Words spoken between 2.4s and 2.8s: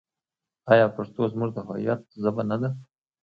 نه ده؟